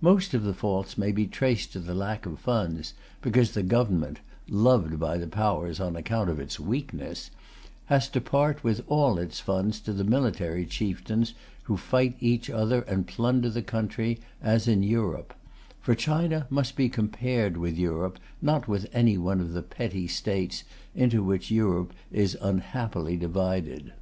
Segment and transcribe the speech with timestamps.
[0.00, 4.18] Most of the faults may be traced to the lack of funds, because the Government
[4.48, 7.30] loved by the Powers on account of its weakness
[7.84, 11.32] has to part with all its funds to the military chieftains
[11.70, 15.32] who fight each other and plunder the country, as in Europe
[15.80, 20.64] for China must be compared with Europe, not with any one of the petty States
[20.92, 23.92] into which Europe is unhappily divided.